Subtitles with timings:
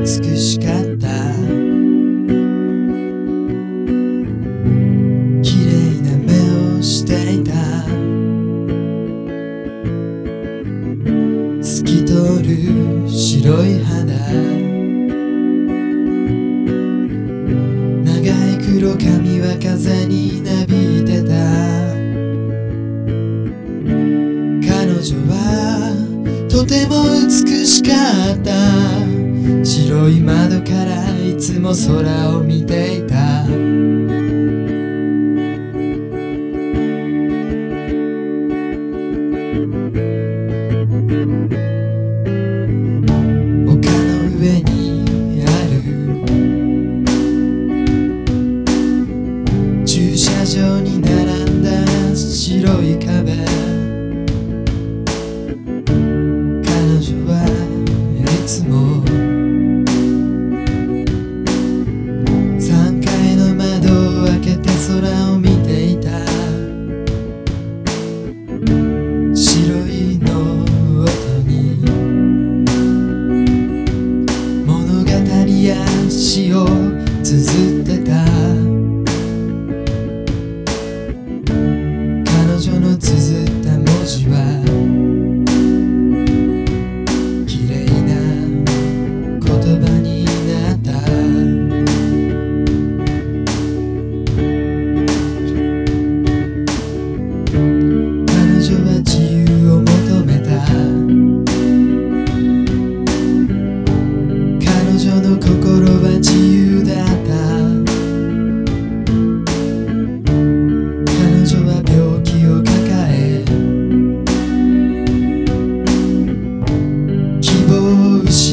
[0.00, 1.08] 美しかった。
[5.42, 6.32] 綺麗な目
[6.78, 7.52] をしていた。
[11.62, 12.48] 透き通る
[13.10, 14.59] 白い肌
[30.10, 33.09] い窓からいつも空を見ていた。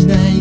[0.08, 0.37] нежной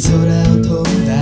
[0.00, 0.14] 空を
[0.62, 1.12] 飛んだ。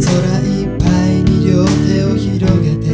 [0.00, 0.08] 空
[0.48, 2.88] いっぱいに両手を広げて。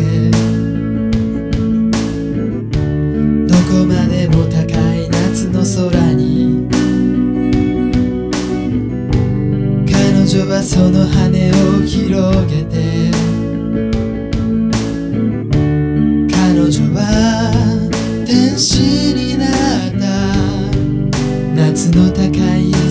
[3.47, 6.67] どこまでも高い夏の空に。
[9.87, 13.26] 彼女はその羽を広げて。
[21.97, 22.86] の高い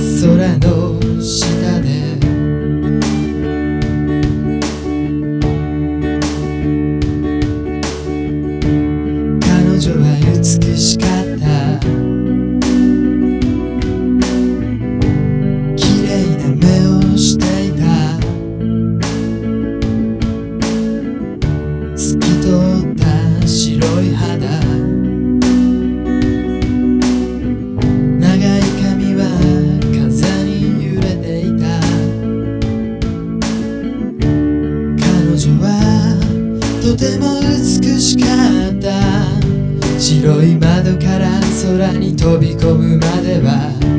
[36.85, 38.27] とても美しか
[38.69, 39.99] った。
[39.99, 43.94] 白い窓から空に飛び込むまでは